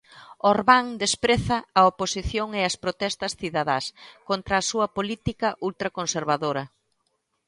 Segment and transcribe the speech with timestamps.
[0.53, 3.85] Orban despreza a oposición e as protestas cidadás
[4.29, 6.63] contra a súa política ultraconservadora.